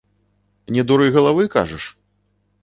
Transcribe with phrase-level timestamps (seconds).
[0.77, 1.83] Не дуры галавы, кажаш?